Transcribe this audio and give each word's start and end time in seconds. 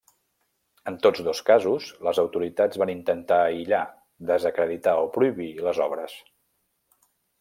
En 0.91 0.95
tots 1.01 1.19
dos 1.27 1.41
casos, 1.49 1.89
les 2.07 2.21
autoritats 2.23 2.79
van 2.83 2.93
intentar 2.95 3.37
aïllar, 3.51 3.83
desacreditar 4.31 4.95
o 5.03 5.05
prohibir 5.19 5.51
les 5.69 5.83
obres. 5.87 6.17